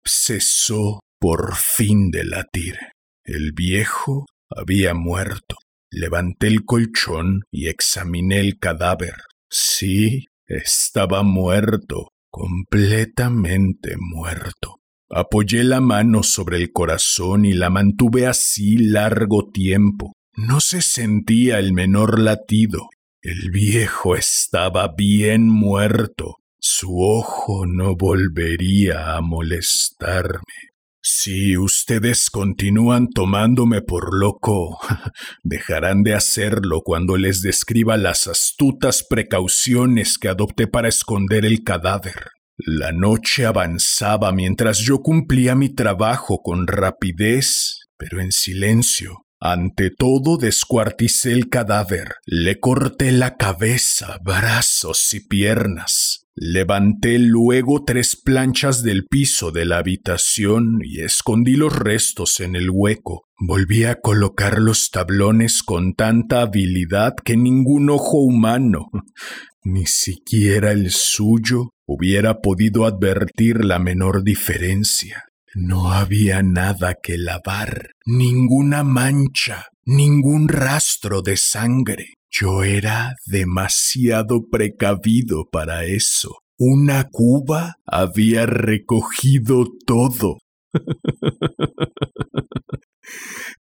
Cesó 0.06 1.00
por 1.20 1.56
fin 1.56 2.12
de 2.12 2.26
latir. 2.26 2.78
El 3.24 3.54
viejo 3.54 4.26
había 4.50 4.94
muerto. 4.94 5.56
Levanté 5.90 6.48
el 6.48 6.66
colchón 6.66 7.42
y 7.52 7.68
examiné 7.68 8.40
el 8.40 8.60
cadáver. 8.60 9.16
Sí, 9.50 10.26
estaba 10.48 11.24
muerto, 11.24 12.10
completamente 12.30 13.96
muerto. 13.98 14.80
Apoyé 15.10 15.64
la 15.64 15.82
mano 15.82 16.24
sobre 16.24 16.58
el 16.58 16.72
corazón 16.72 17.46
y 17.46 17.54
la 17.54 17.70
mantuve 17.70 18.28
así 18.28 18.78
largo 18.78 19.50
tiempo. 19.52 20.14
No 20.36 20.60
se 20.60 20.82
sentía 20.82 21.60
el 21.60 21.74
menor 21.74 22.20
latido. 22.20 22.90
El 23.22 23.52
viejo 23.52 24.16
estaba 24.16 24.94
bien 24.96 25.48
muerto. 25.48 26.38
Su 26.60 27.00
ojo 27.00 27.66
no 27.66 27.96
volvería 27.96 29.16
a 29.16 29.22
molestarme. 29.22 30.75
Si 31.08 31.56
ustedes 31.56 32.32
continúan 32.32 33.10
tomándome 33.10 33.84
por 33.84 34.18
loco, 34.20 34.80
dejarán 35.44 36.02
de 36.02 36.16
hacerlo 36.16 36.82
cuando 36.84 37.16
les 37.16 37.44
describa 37.44 37.96
las 37.96 38.26
astutas 38.26 39.06
precauciones 39.08 40.18
que 40.18 40.30
adopté 40.30 40.66
para 40.66 40.88
esconder 40.88 41.46
el 41.46 41.64
cadáver. 41.64 42.32
La 42.58 42.92
noche 42.92 43.46
avanzaba 43.46 44.32
mientras 44.32 44.80
yo 44.80 44.98
cumplía 45.04 45.54
mi 45.54 45.70
trabajo 45.70 46.40
con 46.42 46.66
rapidez, 46.66 47.82
pero 48.00 48.20
en 48.20 48.32
silencio. 48.32 49.28
Ante 49.40 49.92
todo 49.92 50.38
descuarticé 50.38 51.34
el 51.34 51.50
cadáver, 51.50 52.16
le 52.26 52.60
corté 52.60 53.12
la 53.12 53.36
cabeza, 53.36 54.18
brazos 54.24 55.14
y 55.14 55.20
piernas. 55.20 56.25
Levanté 56.38 57.18
luego 57.18 57.86
tres 57.86 58.18
planchas 58.18 58.84
del 58.84 59.06
piso 59.06 59.52
de 59.52 59.64
la 59.64 59.78
habitación 59.78 60.80
y 60.84 61.00
escondí 61.00 61.56
los 61.56 61.74
restos 61.74 62.42
en 62.42 62.58
el 62.58 62.70
hueco. 62.70 63.24
Volví 63.40 63.86
a 63.86 64.02
colocar 64.02 64.60
los 64.60 64.92
tablones 64.92 65.64
con 65.64 65.94
tanta 65.94 66.42
habilidad 66.42 67.16
que 67.24 67.38
ningún 67.38 67.90
ojo 67.90 68.18
humano, 68.18 68.90
ni 69.64 69.86
siquiera 69.86 70.74
el 70.74 70.92
suyo, 70.92 71.70
hubiera 71.88 72.42
podido 72.42 72.86
advertir 72.86 73.64
la 73.64 73.80
menor 73.80 74.22
diferencia. 74.24 75.24
No 75.54 75.94
había 75.94 76.44
nada 76.44 76.96
que 77.02 77.18
lavar, 77.18 77.92
ninguna 78.06 78.84
mancha, 78.84 79.68
ningún 79.86 80.50
rastro 80.50 81.22
de 81.22 81.38
sangre. 81.38 82.16
Yo 82.38 82.64
era 82.64 83.16
demasiado 83.26 84.50
precavido 84.50 85.48
para 85.50 85.86
eso. 85.86 86.40
Una 86.58 87.08
cuba 87.10 87.76
había 87.86 88.46
recogido 88.46 89.66
todo. 89.86 90.40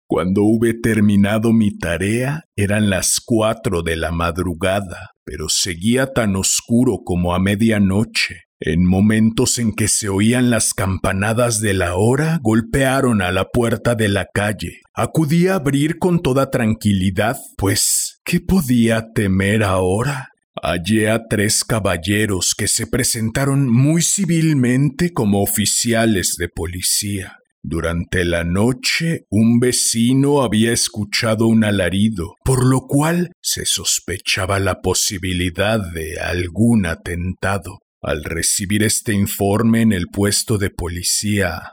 Cuando 0.07 0.43
hube 0.43 0.75
terminado 0.75 1.52
mi 1.52 1.79
tarea 1.79 2.45
eran 2.57 2.90
las 2.90 3.21
cuatro 3.25 3.83
de 3.83 3.97
la 3.97 4.11
madrugada, 4.11 5.12
pero 5.25 5.49
seguía 5.49 6.12
tan 6.12 6.37
oscuro 6.37 6.99
como 7.05 7.35
a 7.35 7.38
medianoche. 7.38 8.43
En 8.62 8.85
momentos 8.85 9.59
en 9.59 9.73
que 9.73 9.88
se 9.88 10.11
oían 10.11 10.50
las 10.50 10.75
campanadas 10.75 11.61
de 11.61 11.73
la 11.73 11.95
hora, 11.95 12.40
golpearon 12.43 13.23
a 13.23 13.33
la 13.33 13.47
puerta 13.47 13.95
de 13.95 14.11
la 14.11 14.26
calle. 14.26 14.81
Acudí 14.93 15.47
a 15.47 15.55
abrir 15.55 15.99
con 15.99 16.21
toda 16.21 16.50
tranquilidad, 16.50 17.38
pues, 17.57 18.00
¿qué 18.30 18.38
podía 18.38 19.10
temer 19.12 19.64
ahora? 19.64 20.28
Hallé 20.62 21.10
a 21.10 21.26
tres 21.28 21.64
caballeros 21.64 22.54
que 22.56 22.68
se 22.68 22.87
presentaron 22.87 23.68
muy 23.68 24.02
civilmente 24.02 25.12
como 25.12 25.42
oficiales 25.42 26.37
de 26.38 26.49
policía. 26.49 27.38
Durante 27.60 28.25
la 28.25 28.44
noche 28.44 29.25
un 29.30 29.58
vecino 29.58 30.42
había 30.42 30.70
escuchado 30.70 31.49
un 31.49 31.64
alarido, 31.64 32.37
por 32.44 32.64
lo 32.64 32.82
cual 32.82 33.32
se 33.42 33.66
sospechaba 33.66 34.60
la 34.60 34.80
posibilidad 34.80 35.80
de 35.92 36.20
algún 36.20 36.87
atentado. 36.87 37.80
Al 38.00 38.22
recibir 38.22 38.84
este 38.84 39.12
informe 39.12 39.82
en 39.82 39.92
el 39.92 40.06
puesto 40.06 40.56
de 40.56 40.70
policía, 40.70 41.72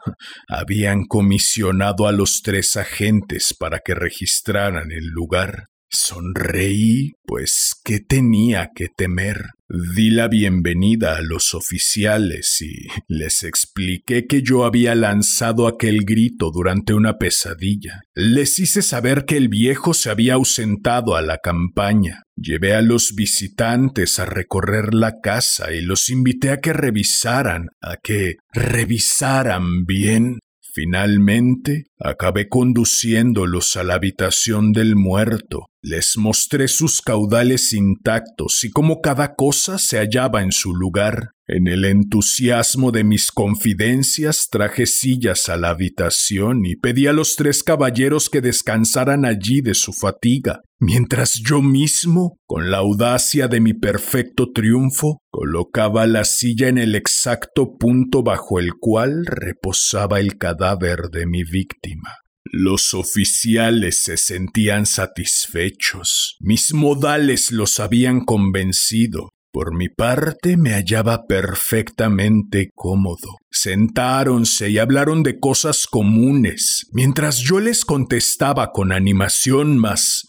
habían 0.50 1.06
comisionado 1.06 2.08
a 2.08 2.12
los 2.12 2.42
tres 2.42 2.78
agentes 2.78 3.54
para 3.54 3.80
que 3.86 3.94
registraran 3.94 4.92
el 4.92 5.06
lugar. 5.06 5.68
Sonreí, 5.90 7.14
pues 7.24 7.74
¿qué 7.84 8.00
tenía 8.00 8.72
que 8.76 8.88
temer? 8.88 9.38
Di 9.70 10.12
la 10.12 10.30
bienvenida 10.30 11.18
a 11.18 11.22
los 11.22 11.54
oficiales 11.54 12.62
y 12.62 12.88
les 13.08 13.44
expliqué 13.44 14.26
que 14.26 14.42
yo 14.42 14.64
había 14.64 14.96
lanzado 14.96 15.68
aquel 15.68 16.06
grito 16.06 16.52
durante 16.52 16.94
una 16.94 17.18
pesadilla. 17.18 18.02
Les 18.16 18.60
hice 18.60 18.82
saber 18.82 19.26
que 19.26 19.36
el 19.36 19.50
viejo 19.50 19.94
se 19.94 20.10
había 20.10 20.36
ausentado 20.36 21.16
a 21.16 21.22
la 21.22 21.40
campaña. 21.40 22.24
Llevé 22.36 22.76
a 22.76 22.82
los 22.82 23.14
visitantes 23.16 24.20
a 24.20 24.26
recorrer 24.26 24.94
la 24.94 25.20
casa 25.22 25.74
y 25.74 25.82
los 25.82 26.10
invité 26.10 26.52
a 26.52 26.62
que 26.62 26.72
revisaran, 26.72 27.68
a 27.82 27.98
que 27.98 28.36
revisaran 28.54 29.86
bien 29.86 30.40
Finalmente, 30.78 31.86
acabé 32.00 32.50
conduciéndolos 32.50 33.76
a 33.78 33.84
la 33.84 33.96
habitación 33.96 34.74
del 34.74 34.96
muerto. 34.96 35.66
Les 35.82 36.18
mostré 36.18 36.68
sus 36.68 37.02
caudales 37.02 37.74
intactos 37.74 38.64
y 38.64 38.70
cómo 38.70 39.02
cada 39.02 39.34
cosa 39.34 39.80
se 39.80 39.98
hallaba 39.98 40.44
en 40.44 40.52
su 40.52 40.76
lugar. 40.76 41.32
En 41.50 41.70
el 41.70 41.86
entusiasmo 41.86 42.92
de 42.92 43.06
mis 43.06 43.32
confidencias 43.32 44.50
traje 44.52 44.86
sillas 44.86 45.48
a 45.48 45.56
la 45.56 45.70
habitación 45.70 46.66
y 46.66 46.76
pedí 46.76 47.08
a 47.08 47.14
los 47.14 47.38
tres 47.38 47.64
caballeros 47.64 48.30
que 48.30 48.42
descansaran 48.42 49.24
allí 49.24 49.62
de 49.62 49.74
su 49.74 49.94
fatiga, 49.94 50.60
mientras 50.78 51.36
yo 51.36 51.62
mismo, 51.62 52.38
con 52.46 52.70
la 52.70 52.80
audacia 52.80 53.48
de 53.48 53.62
mi 53.62 53.74
perfecto 53.74 54.52
triunfo, 54.54 55.22
colocaba 55.30 56.06
la 56.06 56.26
silla 56.26 56.68
en 56.68 56.78
el 56.78 56.96
exacto 56.96 57.78
punto 57.80 58.24
bajo 58.24 58.60
el 58.60 58.74
cual 58.78 59.26
reposaba 59.26 60.20
el 60.20 60.38
cadáver 60.38 61.04
de 61.14 61.28
mi 61.28 61.46
víctima. 61.46 62.16
Los 62.44 62.94
oficiales 62.94 64.04
se 64.04 64.18
sentían 64.18 64.86
satisfechos, 64.86 66.36
mis 66.42 66.74
modales 66.74 67.52
los 67.52 67.80
habían 67.80 68.26
convencido, 68.26 69.30
por 69.58 69.74
mi 69.74 69.90
parte 69.90 70.56
me 70.56 70.74
hallaba 70.74 71.26
perfectamente 71.26 72.70
cómodo. 72.76 73.40
Sentáronse 73.50 74.70
y 74.70 74.78
hablaron 74.78 75.24
de 75.24 75.40
cosas 75.40 75.88
comunes, 75.88 76.86
mientras 76.92 77.40
yo 77.40 77.60
les 77.60 77.84
contestaba 77.84 78.72
con 78.72 78.92
animación 78.92 79.80
más. 79.80 80.28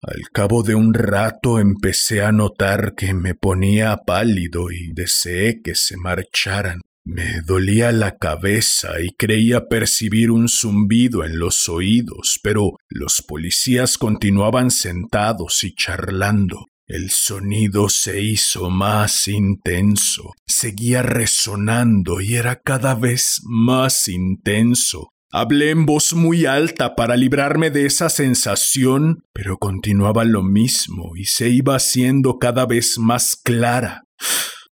Al 0.00 0.20
cabo 0.32 0.62
de 0.62 0.76
un 0.76 0.94
rato 0.94 1.58
empecé 1.58 2.22
a 2.22 2.30
notar 2.30 2.94
que 2.96 3.12
me 3.12 3.34
ponía 3.34 3.96
pálido 4.06 4.70
y 4.70 4.92
deseé 4.94 5.62
que 5.64 5.74
se 5.74 5.96
marcharan. 5.96 6.80
Me 7.04 7.40
dolía 7.44 7.90
la 7.90 8.18
cabeza 8.18 9.00
y 9.02 9.16
creía 9.16 9.66
percibir 9.66 10.30
un 10.30 10.48
zumbido 10.48 11.24
en 11.24 11.40
los 11.40 11.68
oídos, 11.68 12.38
pero 12.40 12.74
los 12.88 13.20
policías 13.26 13.98
continuaban 13.98 14.70
sentados 14.70 15.64
y 15.64 15.74
charlando. 15.74 16.66
El 16.92 17.10
sonido 17.10 17.88
se 17.88 18.20
hizo 18.20 18.68
más 18.68 19.28
intenso, 19.28 20.32
seguía 20.44 21.02
resonando 21.02 22.20
y 22.20 22.34
era 22.34 22.60
cada 22.60 22.96
vez 22.96 23.42
más 23.44 24.08
intenso. 24.08 25.12
Hablé 25.30 25.70
en 25.70 25.86
voz 25.86 26.14
muy 26.14 26.46
alta 26.46 26.96
para 26.96 27.16
librarme 27.16 27.70
de 27.70 27.86
esa 27.86 28.08
sensación, 28.08 29.22
pero 29.32 29.58
continuaba 29.58 30.24
lo 30.24 30.42
mismo 30.42 31.12
y 31.14 31.26
se 31.26 31.50
iba 31.50 31.76
haciendo 31.76 32.40
cada 32.40 32.66
vez 32.66 32.98
más 32.98 33.36
clara 33.36 34.02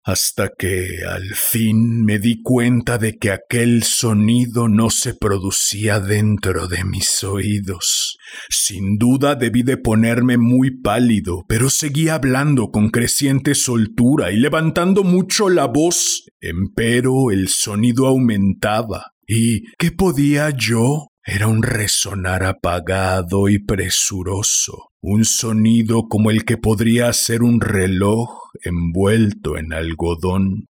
hasta 0.05 0.51
que 0.51 0.99
al 1.09 1.35
fin 1.35 2.05
me 2.05 2.19
di 2.19 2.43
cuenta 2.43 2.99
de 2.99 3.17
que 3.17 3.31
aquel 3.31 3.83
sonido 3.85 4.69
no 4.69 4.91
se 4.91 5.15
producía 5.15 5.99
dentro 5.99 6.69
de 6.69 6.85
mis 6.85 7.25
oídos. 7.25 8.19
Sin 8.51 8.99
duda 8.99 9.35
debí 9.35 9.63
de 9.63 9.79
ponerme 9.79 10.37
muy 10.37 10.83
pálido, 10.83 11.45
pero 11.49 11.71
seguí 11.71 12.11
hablando 12.11 12.71
con 12.71 12.91
creciente 12.91 13.55
soltura 13.55 14.31
y 14.31 14.37
levantando 14.37 15.05
mucho 15.05 15.49
la 15.49 15.65
voz. 15.65 16.27
Empero 16.39 17.31
el 17.31 17.49
sonido 17.49 18.07
aumentaba. 18.07 19.13
¿Y 19.27 19.63
qué 19.79 19.91
podía 19.91 20.51
yo? 20.51 21.07
Era 21.27 21.47
un 21.47 21.63
resonar 21.63 22.45
apagado 22.45 23.49
y 23.49 23.59
presuroso, 23.59 24.91
un 25.01 25.25
sonido 25.25 26.03
como 26.11 26.31
el 26.31 26.45
que 26.45 26.59
podría 26.59 27.11
ser 27.15 27.43
un 27.43 27.63
reloj 27.63 28.44
envuelto 28.63 29.57
en 29.57 29.73
algodón. 29.73 30.69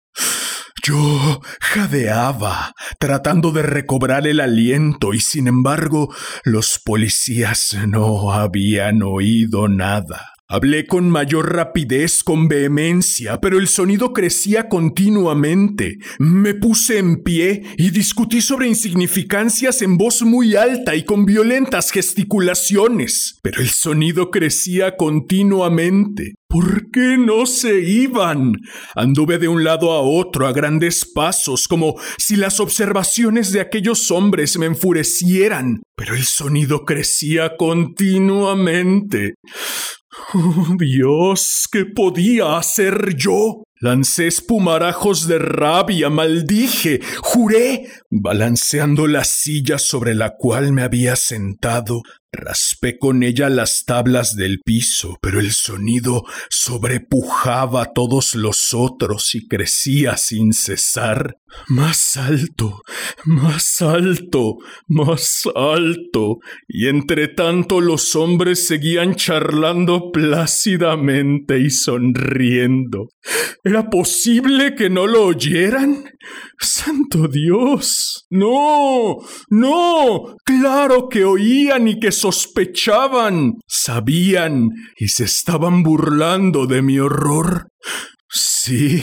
Yo 0.83 1.41
jadeaba, 1.61 2.73
tratando 2.99 3.51
de 3.53 3.63
recobrar 3.63 4.27
el 4.27 4.41
aliento, 4.41 5.13
y 5.13 5.21
sin 5.21 5.47
embargo 5.47 6.15
los 6.45 6.81
policías 6.83 7.77
no 7.87 8.33
habían 8.33 9.03
oído 9.03 9.69
nada. 9.69 10.38
Hablé 10.51 10.87
con 10.87 11.11
mayor 11.11 11.55
rapidez, 11.55 12.25
con 12.25 12.49
vehemencia, 12.49 13.39
pero 13.39 13.59
el 13.59 13.69
sonido 13.69 14.15
crecía 14.15 14.71
continuamente. 14.71 15.99
Me 16.19 16.55
puse 16.55 16.97
en 16.97 17.23
pie 17.23 17.65
y 17.77 17.91
discutí 17.91 18.41
sobre 18.41 18.67
insignificancias 18.67 19.83
en 19.83 19.99
voz 19.99 20.23
muy 20.23 20.57
alta 20.57 20.97
y 20.97 21.05
con 21.05 21.27
violentas 21.27 21.91
gesticulaciones, 21.91 23.39
pero 23.43 23.61
el 23.61 23.69
sonido 23.69 24.31
crecía 24.31 24.97
continuamente. 24.97 26.33
¿Por 26.49 26.91
qué 26.91 27.19
no 27.19 27.45
se 27.45 27.81
iban? 27.81 28.55
Anduve 28.95 29.37
de 29.37 29.49
un 29.49 29.65
lado 29.65 29.93
a 29.93 30.01
otro 30.01 30.47
a 30.47 30.53
grandes 30.53 31.05
pasos, 31.05 31.69
como 31.69 31.97
si 32.17 32.37
las 32.37 32.59
observaciones 32.59 33.53
de 33.53 33.61
aquellos 33.61 34.11
hombres 34.11 34.57
me 34.57 34.65
enfurecieran, 34.65 35.83
pero 35.95 36.15
el 36.15 36.25
sonido 36.25 36.87
crecía 36.87 37.55
continuamente. 37.59 39.35
Oh, 40.35 40.77
Dios, 40.79 41.69
¿qué 41.71 41.85
podía 41.85 42.57
hacer 42.57 43.15
yo? 43.17 43.63
Lancé 43.81 44.27
espumarajos 44.27 45.29
de 45.29 45.39
rabia, 45.39 46.11
maldije, 46.11 47.01
juré, 47.21 47.89
balanceando 48.11 49.07
la 49.07 49.25
silla 49.25 49.79
sobre 49.79 50.15
la 50.15 50.35
cual 50.37 50.73
me 50.73 50.83
había 50.83 51.15
sentado, 51.15 52.03
Raspé 52.31 52.99
con 52.99 53.23
ella 53.23 53.49
las 53.49 53.87
tablas 53.87 54.37
del 54.37 54.61
piso, 54.63 55.17
pero 55.23 55.41
el 55.41 55.53
sonido 55.53 56.25
sobrepujaba 56.51 57.95
todos 57.95 58.35
los 58.35 58.75
otros 58.75 59.35
y 59.35 59.49
crecía 59.49 60.19
sin 60.19 60.53
cesar. 60.53 61.39
Más 61.69 62.19
alto, 62.19 62.83
más 63.25 63.81
alto, 63.81 64.59
más 64.87 65.49
alto. 65.55 66.39
Y 66.69 66.89
entre 66.89 67.29
tanto 67.29 67.81
los 67.81 68.15
hombres 68.15 68.67
seguían 68.67 69.15
charlando 69.15 70.11
plácidamente 70.13 71.59
y 71.59 71.71
sonriendo. 71.71 73.09
¿Era 73.65 73.89
posible 73.89 74.75
que 74.75 74.91
no 74.91 75.07
lo 75.07 75.25
oyeran? 75.25 76.05
Santo 76.61 77.29
Dios. 77.29 78.27
No. 78.31 79.17
No. 79.49 80.37
Claro 80.45 81.09
que 81.09 81.25
oían 81.25 81.89
y 81.89 81.99
que 81.99 82.13
sospechaban. 82.19 83.55
Sabían 83.67 84.71
y 84.97 85.09
se 85.09 85.25
estaban 85.25 85.83
burlando 85.83 86.67
de 86.67 86.83
mi 86.83 86.99
horror. 86.99 87.69
Sí, 88.31 89.03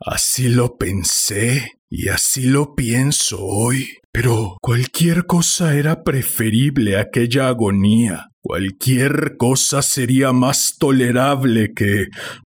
así 0.00 0.48
lo 0.48 0.76
pensé 0.76 1.72
y 1.90 2.08
así 2.08 2.46
lo 2.46 2.74
pienso 2.74 3.38
hoy. 3.40 3.88
Pero 4.12 4.56
cualquier 4.60 5.26
cosa 5.26 5.74
era 5.74 6.04
preferible 6.04 6.96
a 6.96 7.00
aquella 7.00 7.48
agonía. 7.48 8.28
Cualquier 8.40 9.36
cosa 9.38 9.82
sería 9.82 10.32
más 10.32 10.76
tolerable 10.78 11.72
que 11.74 12.06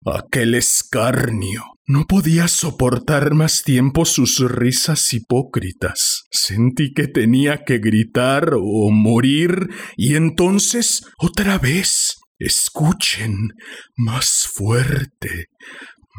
aquel 0.05 0.55
escarnio. 0.55 1.63
No 1.85 2.05
podía 2.05 2.47
soportar 2.47 3.33
más 3.33 3.63
tiempo 3.63 4.03
sus 4.05 4.39
risas 4.39 5.13
hipócritas. 5.13 6.22
Sentí 6.35 6.93
que 6.95 7.07
tenía 7.07 7.63
que 7.63 7.77
gritar 7.77 8.55
o 8.55 8.89
morir 8.89 9.69
y 9.95 10.15
entonces 10.15 11.05
otra 11.19 11.59
vez. 11.59 12.17
Escuchen 12.39 13.49
más 13.95 14.49
fuerte, 14.51 15.45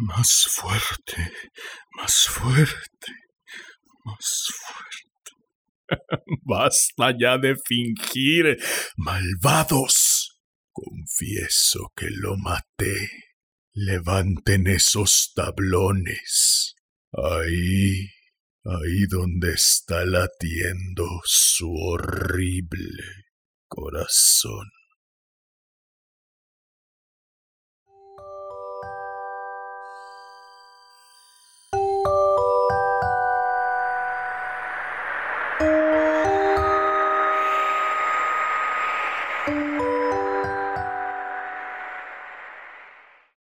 más 0.07 0.47
fuerte, 0.49 1.33
más 1.99 2.27
fuerte, 2.29 3.13
más 4.05 4.47
fuerte. 4.57 5.05
Basta 6.47 7.13
ya 7.19 7.37
de 7.37 7.57
fingir, 7.57 8.57
malvados. 8.97 10.39
Confieso 10.73 11.93
que 11.97 12.07
lo 12.11 12.37
maté. 12.37 13.11
Levanten 13.73 14.69
esos 14.69 15.33
tablones. 15.35 16.77
Ahí, 17.13 18.09
ahí 18.65 19.07
donde 19.11 19.53
está 19.53 20.07
latiendo 20.07 21.05
su 21.25 21.71
horrible 21.71 23.03
corazón. 23.69 24.71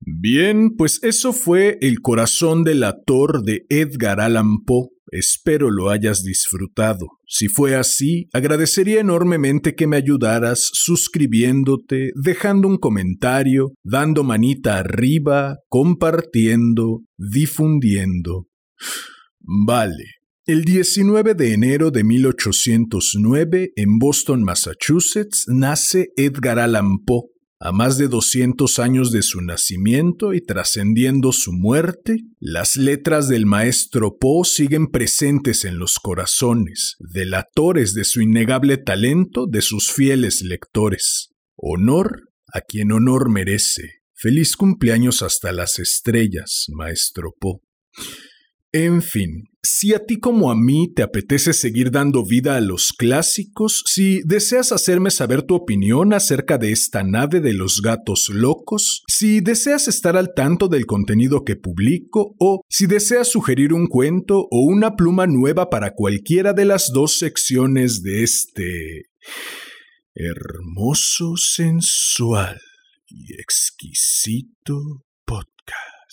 Bien, 0.06 0.78
pues 0.78 1.04
eso 1.04 1.34
fue 1.34 1.78
El 1.82 2.00
corazón 2.00 2.64
del 2.64 2.84
ator 2.86 3.44
de 3.44 3.66
Edgar 3.70 4.22
Allan 4.22 4.64
Poe. 4.66 4.93
Espero 5.16 5.70
lo 5.70 5.90
hayas 5.90 6.24
disfrutado. 6.24 7.08
Si 7.28 7.48
fue 7.48 7.76
así, 7.76 8.30
agradecería 8.34 9.00
enormemente 9.00 9.76
que 9.76 9.86
me 9.86 9.98
ayudaras 9.98 10.72
suscribiéndote, 10.74 12.12
dejando 12.16 12.68
un 12.68 12.78
comentario, 12.78 13.74
dando 13.84 14.24
manita 14.24 14.80
arriba, 14.80 15.60
compartiendo, 15.70 17.04
difundiendo. 17.18 18.48
Vale. 19.40 20.06
El 20.46 20.66
19 20.66 21.36
de 21.36 21.54
enero 21.54 21.92
de 21.92 22.04
1809, 22.04 23.72
en 23.76 24.00
Boston, 24.00 24.44
Massachusetts, 24.44 25.46
nace 25.48 26.10
Edgar 26.18 26.60
Allan 26.60 26.98
Poe 27.06 27.33
a 27.66 27.72
más 27.72 27.98
de 27.98 28.10
200 28.10 28.78
años 28.80 29.14
de 29.14 29.22
su 29.22 29.40
nacimiento 29.40 30.34
y 30.34 30.42
trascendiendo 30.42 31.32
su 31.32 31.54
muerte, 31.54 32.18
las 32.42 32.76
letras 32.76 33.30
del 33.30 33.46
maestro 33.46 34.18
Poe 34.18 34.44
siguen 34.44 34.88
presentes 34.88 35.64
en 35.64 35.80
los 35.80 35.94
corazones, 35.94 36.98
delatores 37.00 37.94
de 37.94 38.04
su 38.04 38.20
innegable 38.20 38.76
talento 38.76 39.48
de 39.48 39.62
sus 39.62 39.94
fieles 39.94 40.42
lectores. 40.42 41.30
Honor 41.56 42.34
a 42.52 42.60
quien 42.60 42.92
honor 42.92 43.30
merece. 43.30 44.02
Feliz 44.14 44.58
cumpleaños 44.58 45.22
hasta 45.22 45.54
las 45.54 45.80
estrellas, 45.80 46.66
maestro 46.68 47.34
Poe. 47.40 47.62
En 48.76 49.04
fin, 49.04 49.44
si 49.62 49.94
a 49.94 50.00
ti 50.04 50.20
como 50.20 50.50
a 50.50 50.56
mí 50.56 50.92
te 50.92 51.04
apetece 51.04 51.54
seguir 51.54 51.92
dando 51.92 52.26
vida 52.26 52.56
a 52.56 52.62
los 52.62 52.92
clásicos, 52.92 53.84
si 53.86 54.24
deseas 54.26 54.72
hacerme 54.72 55.12
saber 55.12 55.44
tu 55.44 55.54
opinión 55.54 56.12
acerca 56.12 56.58
de 56.58 56.72
esta 56.72 57.04
nave 57.04 57.40
de 57.40 57.54
los 57.54 57.82
gatos 57.84 58.30
locos, 58.34 59.04
si 59.08 59.42
deseas 59.42 59.88
estar 59.88 60.18
al 60.18 60.34
tanto 60.34 60.70
del 60.70 60.88
contenido 60.88 61.44
que 61.44 61.56
publico 61.56 62.34
o 62.40 62.62
si 62.68 62.88
deseas 62.88 63.28
sugerir 63.28 63.74
un 63.74 63.86
cuento 63.86 64.48
o 64.50 64.66
una 64.66 64.96
pluma 64.96 65.28
nueva 65.28 65.70
para 65.70 65.92
cualquiera 65.94 66.54
de 66.54 66.66
las 66.66 66.90
dos 66.92 67.20
secciones 67.20 68.02
de 68.02 68.24
este 68.24 69.04
hermoso, 70.16 71.36
sensual 71.38 72.60
y 73.08 73.36
exquisito 73.40 75.06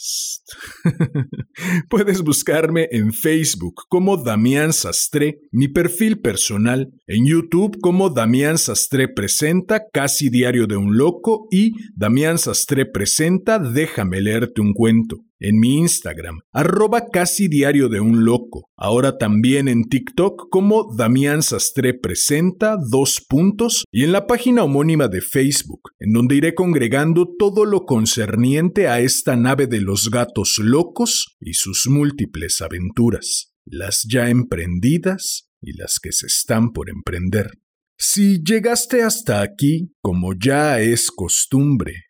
Puedes 1.88 2.22
buscarme 2.22 2.88
en 2.90 3.12
Facebook 3.12 3.82
como 3.88 4.16
Damián 4.16 4.72
Sastre, 4.72 5.38
mi 5.52 5.68
perfil 5.68 6.20
personal, 6.20 6.90
en 7.06 7.26
YouTube 7.26 7.78
como 7.80 8.10
Damián 8.10 8.58
Sastre 8.58 9.08
Presenta 9.08 9.82
Casi 9.92 10.30
Diario 10.30 10.66
de 10.66 10.76
un 10.76 10.96
Loco 10.96 11.46
y 11.50 11.72
Damián 11.94 12.38
Sastre 12.38 12.86
Presenta 12.86 13.58
Déjame 13.58 14.20
leerte 14.20 14.60
un 14.60 14.72
cuento 14.72 15.18
en 15.40 15.58
mi 15.58 15.78
Instagram, 15.78 16.40
arroba 16.52 17.06
casi 17.10 17.48
diario 17.48 17.88
de 17.88 18.00
un 18.00 18.24
loco, 18.24 18.70
ahora 18.76 19.18
también 19.18 19.68
en 19.68 19.84
TikTok 19.84 20.48
como 20.50 20.94
Damián 20.94 21.42
Sastre 21.42 21.94
Presenta, 21.94 22.76
dos 22.90 23.24
puntos, 23.26 23.84
y 23.90 24.04
en 24.04 24.12
la 24.12 24.26
página 24.26 24.62
homónima 24.62 25.08
de 25.08 25.22
Facebook, 25.22 25.90
en 25.98 26.12
donde 26.12 26.36
iré 26.36 26.54
congregando 26.54 27.26
todo 27.38 27.64
lo 27.64 27.86
concerniente 27.86 28.86
a 28.86 29.00
esta 29.00 29.34
nave 29.36 29.66
de 29.66 29.80
los 29.80 30.10
gatos 30.10 30.58
locos 30.58 31.36
y 31.40 31.54
sus 31.54 31.86
múltiples 31.88 32.60
aventuras, 32.60 33.54
las 33.64 34.06
ya 34.08 34.28
emprendidas 34.28 35.48
y 35.62 35.72
las 35.76 35.98
que 36.00 36.12
se 36.12 36.26
están 36.26 36.72
por 36.72 36.90
emprender. 36.90 37.50
Si 37.98 38.42
llegaste 38.42 39.02
hasta 39.02 39.42
aquí, 39.42 39.92
como 40.00 40.32
ya 40.32 40.80
es 40.80 41.10
costumbre, 41.10 42.09